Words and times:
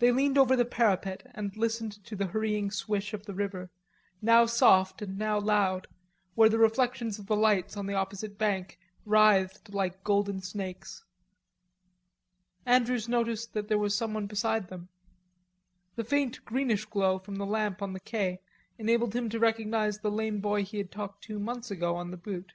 They 0.00 0.10
leaned 0.10 0.36
over 0.36 0.56
the 0.56 0.64
parapet 0.64 1.22
and 1.32 1.56
listened 1.56 2.02
to 2.06 2.16
the 2.16 2.26
hurrying 2.26 2.72
swish 2.72 3.14
of 3.14 3.24
the 3.24 3.34
river, 3.34 3.70
now 4.20 4.46
soft 4.46 5.00
and 5.00 5.16
now 5.16 5.38
loud, 5.38 5.86
where 6.34 6.48
the 6.48 6.58
reflections 6.58 7.20
of 7.20 7.26
the 7.26 7.36
lights 7.36 7.76
on 7.76 7.86
the 7.86 7.94
opposite 7.94 8.36
bank 8.36 8.80
writhed 9.06 9.72
like 9.72 10.02
golden 10.02 10.42
snakes. 10.42 11.04
Andrews 12.66 13.08
noticed 13.08 13.52
that 13.52 13.68
there 13.68 13.78
was 13.78 13.94
someone 13.94 14.26
beside 14.26 14.66
them. 14.66 14.88
The 15.94 16.02
faint, 16.02 16.44
greenish 16.44 16.84
glow 16.86 17.20
from 17.20 17.36
the 17.36 17.46
lamp 17.46 17.80
on 17.80 17.92
the 17.92 18.00
quai 18.00 18.40
enabled 18.76 19.14
him 19.14 19.28
to 19.30 19.38
recognize 19.38 20.00
the 20.00 20.10
lame 20.10 20.40
boy 20.40 20.64
he 20.64 20.78
had 20.78 20.90
talked 20.90 21.22
to 21.26 21.38
months 21.38 21.70
ago 21.70 21.94
on 21.94 22.10
the 22.10 22.16
Butte. 22.16 22.54